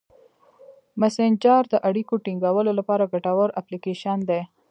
[1.01, 4.41] مسېنجر د اړیکو ټینګولو لپاره ګټور اپلیکیشن دی.